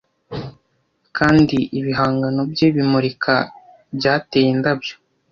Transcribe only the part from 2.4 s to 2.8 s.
bye